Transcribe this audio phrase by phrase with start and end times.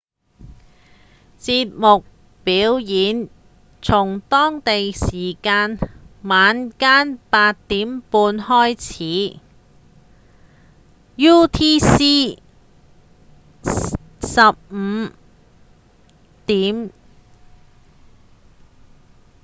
[2.43, 3.29] 表演
[3.81, 5.77] 節目從當地時間
[6.23, 9.39] 晚間8點半開始
[11.17, 12.39] utc
[14.21, 15.13] 15:00